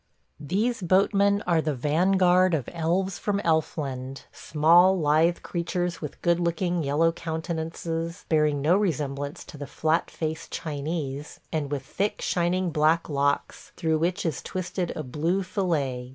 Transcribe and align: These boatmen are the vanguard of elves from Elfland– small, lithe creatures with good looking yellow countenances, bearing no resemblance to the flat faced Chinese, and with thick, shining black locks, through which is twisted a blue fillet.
These 0.53 0.81
boatmen 0.81 1.43
are 1.45 1.61
the 1.61 1.75
vanguard 1.75 2.55
of 2.55 2.67
elves 2.73 3.19
from 3.19 3.39
Elfland– 3.41 4.23
small, 4.31 4.97
lithe 4.99 5.43
creatures 5.43 6.01
with 6.01 6.19
good 6.23 6.39
looking 6.39 6.81
yellow 6.83 7.11
countenances, 7.11 8.25
bearing 8.27 8.63
no 8.63 8.75
resemblance 8.75 9.43
to 9.45 9.59
the 9.59 9.67
flat 9.67 10.09
faced 10.09 10.49
Chinese, 10.49 11.39
and 11.51 11.69
with 11.71 11.83
thick, 11.85 12.19
shining 12.19 12.71
black 12.71 13.09
locks, 13.09 13.73
through 13.77 13.99
which 13.99 14.25
is 14.25 14.41
twisted 14.41 14.91
a 14.95 15.03
blue 15.03 15.43
fillet. 15.43 16.09